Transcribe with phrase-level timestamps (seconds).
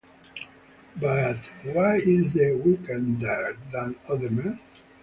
[0.99, 4.59] But why is he wickeder than other men?